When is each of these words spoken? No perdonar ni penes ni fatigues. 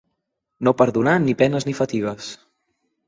No 0.67 0.73
perdonar 0.79 1.13
ni 1.27 1.37
penes 1.43 1.67
ni 1.69 1.77
fatigues. 1.81 2.31